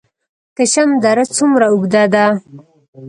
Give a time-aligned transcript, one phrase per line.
[0.57, 2.25] کشم دره څومره اوږده ده؟